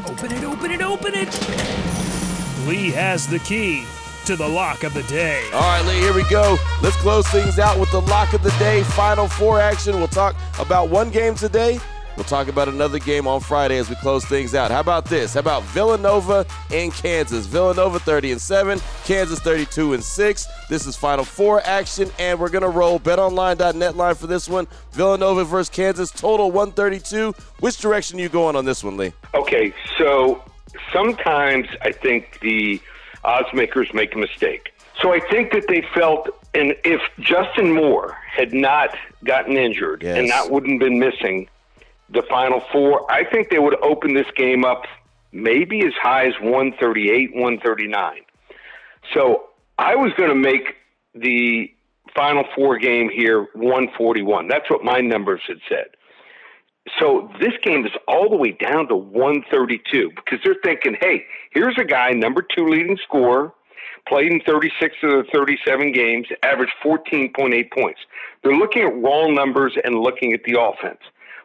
Open 0.06 0.30
it, 0.30 0.44
open 0.44 0.70
it, 0.70 0.82
open 0.82 1.12
it. 1.14 2.68
Lee 2.68 2.90
has 2.90 3.26
the 3.26 3.38
key 3.38 3.86
to 4.30 4.36
the 4.36 4.48
lock 4.48 4.84
of 4.84 4.94
the 4.94 5.02
day. 5.04 5.42
All 5.52 5.60
right, 5.60 5.84
Lee, 5.84 5.98
here 5.98 6.14
we 6.14 6.22
go. 6.30 6.56
Let's 6.84 6.94
close 6.98 7.26
things 7.30 7.58
out 7.58 7.80
with 7.80 7.90
the 7.90 8.00
lock 8.02 8.32
of 8.32 8.44
the 8.44 8.54
day. 8.60 8.84
Final 8.84 9.26
four 9.26 9.60
action. 9.60 9.96
We'll 9.96 10.06
talk 10.06 10.36
about 10.60 10.88
one 10.88 11.10
game 11.10 11.34
today. 11.34 11.80
We'll 12.16 12.22
talk 12.22 12.46
about 12.46 12.68
another 12.68 13.00
game 13.00 13.26
on 13.26 13.40
Friday 13.40 13.76
as 13.78 13.90
we 13.90 13.96
close 13.96 14.24
things 14.24 14.54
out. 14.54 14.70
How 14.70 14.78
about 14.78 15.06
this? 15.06 15.34
How 15.34 15.40
about 15.40 15.64
Villanova 15.64 16.46
and 16.70 16.92
Kansas? 16.92 17.46
Villanova 17.46 17.98
30 17.98 18.30
and 18.30 18.40
7, 18.40 18.80
Kansas 19.04 19.40
32 19.40 19.94
and 19.94 20.04
6. 20.04 20.46
This 20.68 20.86
is 20.86 20.94
Final 20.94 21.24
Four 21.24 21.60
action, 21.64 22.08
and 22.20 22.38
we're 22.38 22.50
gonna 22.50 22.68
roll 22.68 23.00
BetOnline.net 23.00 23.96
line 23.96 24.14
for 24.14 24.28
this 24.28 24.48
one. 24.48 24.68
Villanova 24.92 25.42
versus 25.42 25.70
Kansas, 25.70 26.12
total 26.12 26.52
132. 26.52 27.34
Which 27.58 27.78
direction 27.78 28.20
are 28.20 28.22
you 28.22 28.28
going 28.28 28.54
on 28.54 28.64
this 28.64 28.84
one, 28.84 28.96
Lee? 28.96 29.12
Okay, 29.34 29.74
so 29.98 30.40
sometimes 30.92 31.66
I 31.82 31.90
think 31.90 32.38
the 32.42 32.80
odds 33.24 33.48
makers 33.52 33.92
make 33.92 34.14
a 34.14 34.18
mistake. 34.18 34.72
So 35.00 35.12
I 35.12 35.20
think 35.30 35.52
that 35.52 35.66
they 35.68 35.82
felt, 35.94 36.28
and 36.54 36.74
if 36.84 37.00
Justin 37.20 37.72
Moore 37.72 38.18
had 38.30 38.52
not 38.52 38.96
gotten 39.24 39.56
injured 39.56 40.02
yes. 40.02 40.18
and 40.18 40.28
not 40.28 40.50
wouldn't 40.50 40.80
been 40.80 40.98
missing 40.98 41.48
the 42.10 42.22
final 42.22 42.60
four, 42.72 43.10
I 43.10 43.24
think 43.24 43.50
they 43.50 43.58
would 43.58 43.80
open 43.82 44.14
this 44.14 44.26
game 44.36 44.64
up 44.64 44.84
maybe 45.32 45.86
as 45.86 45.92
high 46.00 46.26
as 46.26 46.34
138, 46.40 47.34
139. 47.34 48.20
So 49.14 49.48
I 49.78 49.94
was 49.96 50.12
going 50.14 50.28
to 50.28 50.34
make 50.34 50.76
the 51.14 51.72
Final 52.14 52.44
Four 52.54 52.78
game 52.78 53.08
here 53.08 53.46
141. 53.54 54.48
That's 54.48 54.68
what 54.68 54.84
my 54.84 55.00
numbers 55.00 55.42
had 55.46 55.58
said. 55.68 55.86
So 56.98 57.30
this 57.40 57.52
game 57.62 57.84
is 57.84 57.92
all 58.08 58.28
the 58.30 58.36
way 58.36 58.52
down 58.52 58.88
to 58.88 58.96
132 58.96 60.12
because 60.16 60.38
they're 60.44 60.56
thinking, 60.64 60.96
hey, 61.00 61.24
here's 61.52 61.76
a 61.78 61.84
guy, 61.84 62.10
number 62.10 62.42
two 62.42 62.66
leading 62.66 62.96
scorer, 63.02 63.52
played 64.08 64.32
in 64.32 64.40
36 64.40 64.96
of 65.02 65.10
the 65.10 65.24
37 65.32 65.92
games, 65.92 66.26
averaged 66.42 66.72
14.8 66.82 67.70
points. 67.70 68.00
They're 68.42 68.56
looking 68.56 68.82
at 68.82 68.96
raw 68.96 69.26
numbers 69.26 69.76
and 69.84 70.00
looking 70.00 70.32
at 70.32 70.44
the 70.44 70.60
offense. 70.60 71.00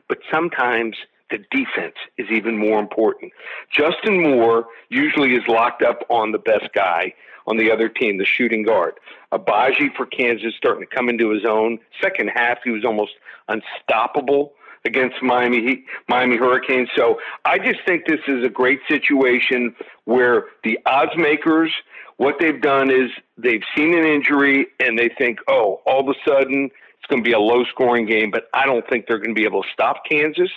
But 0.08 0.20
sometimes 0.32 0.96
the 1.30 1.40
defense 1.52 1.96
is 2.18 2.28
even 2.32 2.58
more 2.58 2.80
important. 2.80 3.34
Justin 3.76 4.22
Moore 4.22 4.68
usually 4.90 5.36
is 5.36 5.48
locked 5.48 5.82
up 5.82 6.04
on 6.10 6.32
the 6.32 6.38
best 6.38 6.72
guy 6.74 7.14
on 7.48 7.58
the 7.58 7.72
other 7.72 7.90
team, 7.90 8.18
the 8.18 8.26
shooting 8.26 8.64
guard. 8.64 8.94
Agbaji 9.32 9.94
for 9.96 10.06
Kansas 10.06 10.54
starting 10.58 10.88
to 10.88 10.96
come 10.96 11.10
into 11.10 11.30
his 11.30 11.44
own. 11.46 11.80
Second 12.02 12.30
half, 12.34 12.60
he 12.64 12.72
was 12.72 12.86
almost 12.86 13.14
unstoppable 13.50 14.54
against 14.86 15.16
Miami 15.22 15.84
Miami 16.08 16.38
Hurricanes. 16.38 16.90
So 16.96 17.20
I 17.44 17.58
just 17.58 17.80
think 17.86 18.06
this 18.06 18.22
is 18.28 18.44
a 18.46 18.50
great 18.50 18.80
situation 18.88 19.76
where 20.06 20.46
the 20.64 20.80
odds 20.86 21.12
makers, 21.18 21.72
what 22.18 22.36
they've 22.40 22.62
done 22.62 22.90
is 22.90 23.10
they've 23.38 23.64
seen 23.76 23.98
an 23.98 24.06
injury 24.06 24.68
and 24.80 24.98
they 24.98 25.10
think, 25.18 25.40
oh, 25.48 25.82
all 25.86 26.08
of 26.08 26.16
a 26.16 26.30
sudden 26.30 26.66
it's 26.66 27.08
going 27.10 27.24
to 27.24 27.28
be 27.28 27.34
a 27.34 27.40
low 27.40 27.64
scoring 27.66 28.06
game. 28.06 28.32
But 28.32 28.46
I 28.54 28.66
don't 28.66 28.88
think 28.90 29.06
they're 29.08 29.18
going 29.18 29.36
to 29.36 29.40
be 29.40 29.46
able 29.46 29.64
to 29.64 29.70
stop 29.74 30.04
Kansas. 30.10 30.52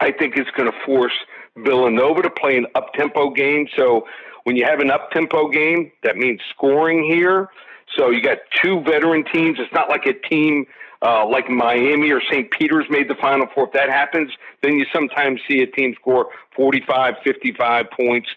I 0.00 0.10
think 0.10 0.36
it's 0.36 0.50
going 0.50 0.70
to 0.70 0.76
force 0.84 1.14
Villanova 1.56 2.22
to 2.22 2.30
play 2.30 2.56
an 2.56 2.66
up 2.74 2.92
tempo 2.94 3.30
game. 3.30 3.68
So 3.76 4.06
when 4.44 4.56
you 4.56 4.64
have 4.64 4.80
an 4.80 4.90
up 4.90 5.10
tempo 5.12 5.48
game, 5.48 5.92
that 6.02 6.16
means 6.16 6.40
scoring 6.50 7.04
here. 7.04 7.48
So 7.96 8.10
you 8.10 8.22
got 8.22 8.38
two 8.62 8.80
veteran 8.82 9.24
teams. 9.32 9.58
It's 9.58 9.72
not 9.72 9.88
like 9.88 10.06
a 10.06 10.14
team 10.28 10.66
uh, 11.02 11.26
like 11.28 11.48
Miami 11.50 12.10
or 12.10 12.20
St. 12.30 12.50
Peter's 12.50 12.86
made 12.88 13.08
the 13.08 13.16
Final 13.20 13.46
Four. 13.54 13.66
If 13.66 13.72
that 13.72 13.90
happens, 13.90 14.30
then 14.62 14.74
you 14.74 14.86
sometimes 14.92 15.40
see 15.48 15.62
a 15.62 15.66
team 15.66 15.94
score 16.00 16.28
45, 16.54 17.14
55 17.24 17.86
points 17.90 18.28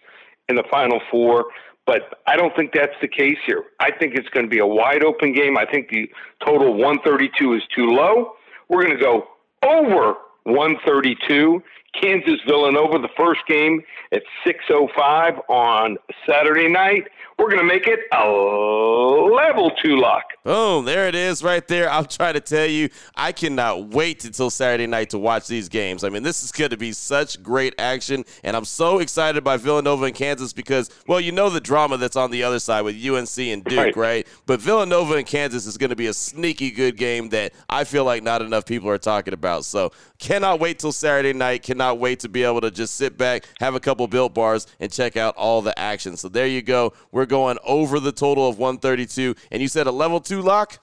in 0.49 0.55
the 0.55 0.63
Final 0.71 0.99
Four. 1.11 1.45
But 1.85 2.19
I 2.25 2.35
don't 2.35 2.55
think 2.55 2.73
that's 2.73 2.95
the 3.01 3.07
case 3.07 3.37
here. 3.45 3.63
I 3.79 3.91
think 3.91 4.15
it's 4.15 4.29
going 4.29 4.45
to 4.45 4.49
be 4.49 4.59
a 4.59 4.65
wide 4.65 5.03
open 5.03 5.33
game. 5.33 5.57
I 5.57 5.65
think 5.65 5.89
the 5.89 6.09
total 6.43 6.73
132 6.73 7.53
is 7.53 7.61
too 7.75 7.91
low. 7.91 8.33
We're 8.67 8.83
going 8.83 8.97
to 8.97 9.03
go 9.03 9.27
over 9.63 10.15
132. 10.45 11.61
Kansas 12.01 12.39
Villanova, 12.47 12.99
the 12.99 13.13
first 13.17 13.41
game 13.47 13.83
at 14.11 14.23
6:05 14.45 15.41
on 15.49 15.97
Saturday 16.27 16.67
night. 16.67 17.07
We're 17.37 17.49
going 17.49 17.59
to 17.59 17.67
make 17.67 17.85
it 17.85 17.99
a 18.13 18.29
level 18.29 19.71
two 19.83 19.97
lock. 19.97 20.23
Boom, 20.45 20.85
there 20.85 21.09
it 21.09 21.15
is 21.15 21.43
right 21.43 21.67
there. 21.67 21.91
I'm 21.91 22.05
trying 22.05 22.35
to 22.35 22.39
tell 22.39 22.65
you, 22.65 22.87
I 23.13 23.33
cannot 23.33 23.89
wait 23.89 24.23
until 24.23 24.49
Saturday 24.49 24.87
night 24.87 25.09
to 25.09 25.19
watch 25.19 25.47
these 25.47 25.67
games. 25.67 26.05
I 26.05 26.09
mean, 26.09 26.23
this 26.23 26.43
is 26.43 26.53
going 26.53 26.69
to 26.69 26.77
be 26.77 26.93
such 26.93 27.43
great 27.43 27.75
action, 27.77 28.23
and 28.43 28.55
I'm 28.55 28.63
so 28.63 28.99
excited 28.99 29.43
by 29.43 29.57
Villanova 29.57 30.05
and 30.05 30.15
Kansas 30.15 30.53
because, 30.53 30.89
well, 31.07 31.19
you 31.19 31.33
know 31.33 31.49
the 31.49 31.59
drama 31.59 31.97
that's 31.97 32.15
on 32.15 32.31
the 32.31 32.43
other 32.43 32.59
side 32.59 32.83
with 32.83 32.95
UNC 32.95 33.37
and 33.37 33.65
Duke, 33.65 33.77
right? 33.77 33.97
right? 33.97 34.27
But 34.45 34.61
Villanova 34.61 35.15
and 35.15 35.27
Kansas 35.27 35.65
is 35.65 35.77
going 35.77 35.89
to 35.89 35.95
be 35.97 36.07
a 36.07 36.13
sneaky 36.13 36.71
good 36.71 36.95
game 36.95 37.29
that 37.29 37.53
I 37.69 37.83
feel 37.83 38.05
like 38.05 38.23
not 38.23 38.41
enough 38.41 38.65
people 38.65 38.89
are 38.89 38.97
talking 38.97 39.33
about. 39.33 39.65
So, 39.65 39.91
cannot 40.19 40.61
wait 40.61 40.79
till 40.79 40.93
Saturday 40.93 41.33
night. 41.33 41.63
Cannot 41.63 41.84
wait 41.93 42.21
to 42.21 42.29
be 42.29 42.43
able 42.43 42.61
to 42.61 42.71
just 42.71 42.95
sit 42.95 43.17
back, 43.17 43.43
have 43.59 43.75
a 43.75 43.79
couple 43.79 44.07
built 44.07 44.33
bars, 44.33 44.67
and 44.79 44.91
check 44.91 45.17
out 45.17 45.35
all 45.35 45.61
the 45.61 45.77
action. 45.77 46.15
So, 46.15 46.29
there 46.29 46.47
you 46.47 46.61
go. 46.61 46.93
We're 47.11 47.25
we're 47.25 47.29
going 47.29 47.57
over 47.65 47.99
the 47.99 48.11
total 48.11 48.47
of 48.47 48.59
132. 48.59 49.33
And 49.51 49.59
you 49.59 49.67
said 49.67 49.87
a 49.87 49.91
level 49.91 50.19
two 50.19 50.43
lock? 50.43 50.77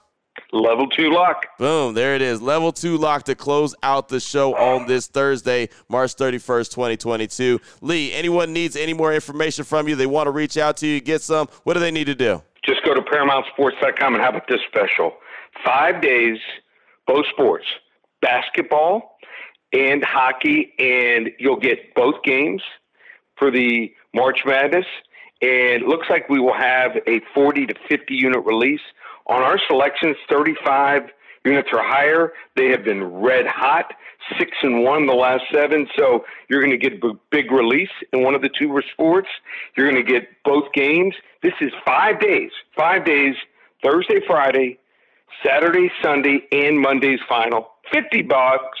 Level 0.51 0.87
two 0.89 1.09
lock. 1.09 1.45
Boom. 1.57 1.93
There 1.93 2.15
it 2.15 2.21
is. 2.21 2.41
Level 2.41 2.73
two 2.73 2.97
lock 2.97 3.23
to 3.23 3.35
close 3.35 3.73
out 3.81 4.09
the 4.09 4.19
show 4.19 4.53
on 4.55 4.85
this 4.85 5.07
Thursday, 5.07 5.69
March 5.87 6.15
31st, 6.15 6.69
2022. 6.71 7.61
Lee, 7.79 8.11
anyone 8.11 8.51
needs 8.51 8.75
any 8.75 8.93
more 8.93 9.13
information 9.13 9.63
from 9.63 9.87
you, 9.87 9.95
they 9.95 10.05
want 10.05 10.27
to 10.27 10.31
reach 10.31 10.57
out 10.57 10.75
to 10.77 10.87
you, 10.87 10.99
get 10.99 11.21
some, 11.21 11.47
what 11.63 11.75
do 11.75 11.79
they 11.79 11.91
need 11.91 12.05
to 12.05 12.15
do? 12.15 12.41
Just 12.65 12.83
go 12.83 12.93
to 12.93 13.01
ParamountSports.com 13.01 14.15
and 14.15 14.21
have 14.21 14.35
a 14.35 14.41
this 14.49 14.59
special? 14.67 15.13
Five 15.63 16.01
days, 16.01 16.39
both 17.07 17.25
sports, 17.31 17.65
basketball 18.21 19.12
and 19.73 20.03
hockey, 20.03 20.73
and 20.79 21.31
you'll 21.39 21.59
get 21.59 21.93
both 21.95 22.23
games 22.23 22.61
for 23.37 23.51
the 23.51 23.93
March 24.13 24.39
Madness 24.45 24.85
and 25.41 25.83
looks 25.83 26.07
like 26.09 26.29
we 26.29 26.39
will 26.39 26.53
have 26.53 26.91
a 27.07 27.19
40 27.33 27.65
to 27.67 27.73
50 27.89 28.13
unit 28.13 28.45
release. 28.45 28.81
On 29.27 29.41
our 29.41 29.59
selections, 29.67 30.15
35 30.29 31.09
units 31.45 31.69
or 31.71 31.81
higher. 31.81 32.33
They 32.55 32.69
have 32.69 32.83
been 32.83 33.03
red 33.03 33.45
hot, 33.47 33.93
six 34.37 34.51
and 34.61 34.83
one 34.83 35.05
the 35.05 35.13
last 35.13 35.43
seven. 35.53 35.87
So 35.97 36.25
you're 36.49 36.61
going 36.61 36.77
to 36.77 36.77
get 36.77 37.03
a 37.03 37.13
big 37.31 37.51
release 37.51 37.89
in 38.11 38.23
one 38.23 38.35
of 38.35 38.41
the 38.41 38.49
two 38.49 38.79
sports. 38.91 39.27
You're 39.75 39.89
going 39.89 40.03
to 40.03 40.11
get 40.11 40.29
both 40.43 40.71
games. 40.73 41.15
This 41.41 41.53
is 41.61 41.71
five 41.85 42.19
days, 42.19 42.51
five 42.75 43.05
days, 43.05 43.35
Thursday, 43.83 44.19
Friday, 44.25 44.79
Saturday, 45.45 45.91
Sunday, 46.01 46.47
and 46.51 46.79
Monday's 46.79 47.19
final. 47.27 47.69
50 47.91 48.21
bucks, 48.23 48.79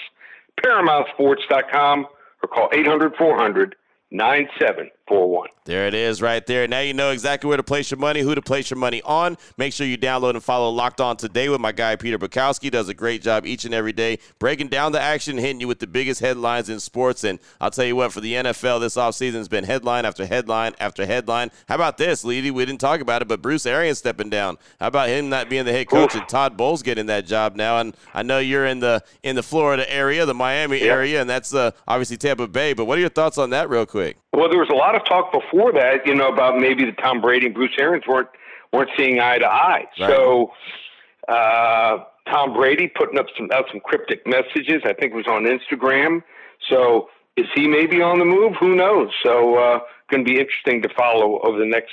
ParamountSports.com 0.61 2.07
or 2.43 2.49
call 2.49 2.69
800 2.73 3.15
400 3.15 3.75
9741. 5.09 5.49
There 5.65 5.87
it 5.87 5.93
is 5.93 6.21
right 6.21 6.45
there. 6.45 6.67
Now 6.67 6.81
you 6.81 6.93
know 6.93 7.11
exactly 7.11 7.47
where 7.47 7.57
to 7.57 7.63
place 7.63 7.89
your 7.89 7.97
money, 7.97 8.19
who 8.19 8.35
to 8.35 8.41
place 8.41 8.69
your 8.69 8.77
money 8.77 9.01
on. 9.03 9.37
Make 9.57 9.71
sure 9.71 9.87
you 9.87 9.97
download 9.97 10.31
and 10.31 10.43
follow 10.43 10.69
Locked 10.69 10.99
On 10.99 11.15
Today 11.15 11.47
with 11.47 11.61
my 11.61 11.71
guy 11.71 11.95
Peter 11.95 12.17
Bukowski. 12.17 12.69
Does 12.69 12.89
a 12.89 12.93
great 12.93 13.21
job 13.21 13.45
each 13.45 13.63
and 13.63 13.73
every 13.73 13.93
day 13.93 14.19
breaking 14.39 14.67
down 14.67 14.91
the 14.91 14.99
action, 14.99 15.37
hitting 15.37 15.61
you 15.61 15.67
with 15.67 15.79
the 15.79 15.87
biggest 15.87 16.19
headlines 16.19 16.69
in 16.69 16.79
sports. 16.79 17.23
And 17.23 17.39
I'll 17.61 17.71
tell 17.71 17.85
you 17.85 17.95
what, 17.95 18.11
for 18.11 18.19
the 18.19 18.33
NFL 18.33 18.81
this 18.81 18.95
offseason 18.95 19.35
has 19.35 19.47
been 19.47 19.63
headline 19.63 20.05
after 20.05 20.25
headline 20.25 20.73
after 20.79 21.05
headline. 21.05 21.49
How 21.67 21.75
about 21.75 21.97
this, 21.97 22.23
Leedy? 22.23 22.51
We 22.51 22.65
didn't 22.65 22.81
talk 22.81 22.99
about 22.99 23.21
it, 23.21 23.27
but 23.27 23.41
Bruce 23.41 23.65
Arians 23.65 23.99
stepping 23.99 24.29
down. 24.29 24.57
How 24.79 24.87
about 24.87 25.09
him 25.09 25.29
not 25.29 25.49
being 25.49 25.65
the 25.65 25.71
head 25.71 25.89
coach 25.89 26.15
and 26.15 26.27
Todd 26.27 26.57
Bowles 26.57 26.83
getting 26.83 27.05
that 27.05 27.25
job 27.25 27.55
now? 27.55 27.79
And 27.79 27.95
I 28.13 28.23
know 28.23 28.39
you're 28.39 28.65
in 28.65 28.79
the 28.79 29.01
in 29.23 29.35
the 29.35 29.43
Florida 29.43 29.89
area, 29.91 30.25
the 30.25 30.33
Miami 30.33 30.81
area, 30.81 31.21
and 31.21 31.29
that's 31.29 31.53
uh, 31.53 31.71
obviously 31.87 32.17
Tampa 32.17 32.47
Bay. 32.47 32.73
But 32.73 32.85
what 32.85 32.97
are 32.97 33.01
your 33.01 33.09
thoughts 33.09 33.37
on 33.37 33.49
that, 33.51 33.69
real 33.69 33.85
quick? 33.85 34.17
Well, 34.33 34.49
there 34.49 34.59
was 34.59 34.69
a 34.69 34.75
lot 34.75 34.95
of 34.95 35.05
talk 35.05 35.31
before 35.31 35.71
that, 35.73 36.07
you 36.07 36.15
know, 36.15 36.27
about 36.27 36.59
maybe 36.59 36.85
the 36.85 36.91
Tom 36.93 37.21
Brady 37.21 37.45
and 37.45 37.55
Bruce 37.55 37.73
Arians 37.77 38.05
weren't 38.07 38.29
weren't 38.71 38.89
seeing 38.97 39.19
eye 39.19 39.37
to 39.37 39.45
eye. 39.45 39.85
Right. 39.99 40.09
So 40.09 40.51
uh, 41.27 41.99
Tom 42.29 42.53
Brady 42.53 42.87
putting 42.87 43.19
up 43.19 43.27
some 43.37 43.49
out 43.53 43.65
some 43.71 43.79
cryptic 43.79 44.25
messages. 44.25 44.81
I 44.85 44.93
think 44.93 45.13
it 45.13 45.15
was 45.15 45.27
on 45.27 45.43
Instagram. 45.43 46.23
So 46.69 47.09
is 47.37 47.45
he 47.55 47.67
maybe 47.67 48.01
on 48.01 48.19
the 48.19 48.25
move? 48.25 48.53
Who 48.59 48.75
knows? 48.75 49.09
So 49.23 49.55
uh, 49.55 49.79
going 50.09 50.25
to 50.25 50.31
be 50.31 50.39
interesting 50.39 50.81
to 50.81 50.89
follow 50.95 51.39
over 51.43 51.59
the 51.59 51.65
next 51.65 51.91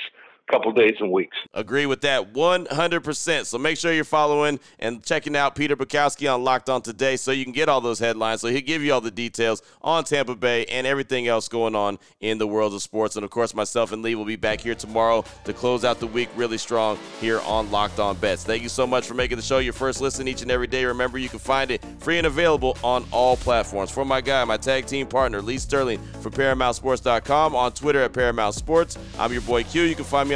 couple 0.51 0.71
days 0.73 0.95
and 0.99 1.11
weeks. 1.11 1.35
Agree 1.53 1.85
with 1.85 2.01
that 2.01 2.33
100%. 2.33 3.45
So 3.45 3.57
make 3.57 3.77
sure 3.77 3.93
you're 3.93 4.03
following 4.03 4.59
and 4.79 5.03
checking 5.03 5.35
out 5.35 5.55
Peter 5.55 5.75
Bukowski 5.75 6.31
on 6.33 6.43
Locked 6.43 6.69
On 6.69 6.81
Today 6.81 7.15
so 7.15 7.31
you 7.31 7.43
can 7.43 7.53
get 7.53 7.69
all 7.69 7.81
those 7.81 7.99
headlines. 7.99 8.41
So 8.41 8.49
he'll 8.49 8.61
give 8.61 8.83
you 8.83 8.93
all 8.93 9.01
the 9.01 9.11
details 9.11 9.61
on 9.81 10.03
Tampa 10.03 10.35
Bay 10.35 10.65
and 10.65 10.85
everything 10.85 11.27
else 11.27 11.47
going 11.47 11.75
on 11.75 11.97
in 12.19 12.37
the 12.37 12.47
world 12.47 12.73
of 12.73 12.81
sports. 12.81 13.15
And 13.15 13.23
of 13.23 13.31
course, 13.31 13.53
myself 13.53 13.91
and 13.91 14.03
Lee 14.03 14.15
will 14.15 14.25
be 14.25 14.35
back 14.35 14.61
here 14.61 14.75
tomorrow 14.75 15.23
to 15.45 15.53
close 15.53 15.85
out 15.85 15.99
the 15.99 16.07
week 16.07 16.29
really 16.35 16.57
strong 16.57 16.99
here 17.19 17.39
on 17.41 17.71
Locked 17.71 17.99
On 17.99 18.15
Bets. 18.17 18.43
Thank 18.43 18.63
you 18.63 18.69
so 18.69 18.85
much 18.85 19.05
for 19.07 19.13
making 19.13 19.37
the 19.37 19.43
show 19.43 19.59
your 19.59 19.73
first 19.73 20.01
listen 20.01 20.27
each 20.27 20.41
and 20.41 20.51
every 20.51 20.67
day. 20.67 20.83
Remember, 20.85 21.17
you 21.17 21.29
can 21.29 21.39
find 21.39 21.71
it 21.71 21.83
free 21.99 22.17
and 22.17 22.27
available 22.27 22.77
on 22.83 23.05
all 23.11 23.37
platforms. 23.37 23.89
For 23.89 24.03
my 24.03 24.19
guy, 24.21 24.43
my 24.43 24.57
tag 24.57 24.85
team 24.85 25.07
partner, 25.07 25.41
Lee 25.41 25.57
Sterling 25.57 25.99
from 26.21 26.33
ParamountSports.com, 26.33 27.55
on 27.55 27.71
Twitter 27.71 28.01
at 28.01 28.13
Paramount 28.13 28.55
Sports. 28.55 28.97
I'm 29.17 29.31
your 29.31 29.41
boy 29.41 29.63
Q. 29.63 29.83
You 29.83 29.95
can 29.95 30.03
find 30.03 30.27
me 30.27 30.35